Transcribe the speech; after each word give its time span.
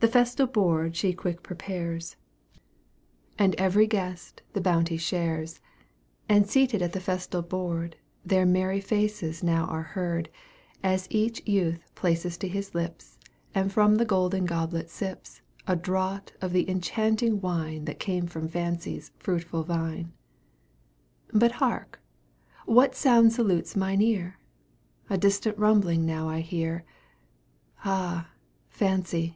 The 0.00 0.06
festal 0.06 0.46
board 0.46 0.94
she 0.94 1.12
quick 1.12 1.42
prepares, 1.42 2.14
And 3.36 3.56
every 3.56 3.88
guest 3.88 4.42
the 4.52 4.60
bounty 4.60 4.96
shares, 4.96 5.58
And 6.28 6.46
seated 6.48 6.82
at 6.82 6.92
the 6.92 7.00
festal 7.00 7.42
board, 7.42 7.96
Their 8.24 8.46
merry 8.46 8.78
voices 8.78 9.42
now 9.42 9.64
are 9.64 9.82
heard, 9.82 10.28
As 10.84 11.08
each 11.10 11.42
youth 11.48 11.90
places 11.96 12.38
to 12.38 12.46
his 12.48 12.76
lips, 12.76 13.18
And 13.56 13.72
from 13.72 13.96
the 13.96 14.04
golden 14.04 14.44
goblet 14.44 14.88
sips 14.88 15.40
A 15.66 15.74
draught 15.74 16.32
of 16.40 16.52
the 16.52 16.70
enchanting 16.70 17.40
wine 17.40 17.84
That 17.86 17.98
came 17.98 18.28
from 18.28 18.46
Fancy's 18.46 19.10
fruitful 19.18 19.64
vine. 19.64 20.12
But 21.34 21.50
hark! 21.58 21.98
what 22.66 22.94
sound 22.94 23.32
salutes 23.32 23.74
mine 23.74 24.00
ear? 24.00 24.38
A 25.10 25.18
distant 25.18 25.58
rumbling 25.58 26.06
now 26.06 26.28
I 26.28 26.38
hear. 26.38 26.84
Ah, 27.84 28.30
Fancy! 28.68 29.34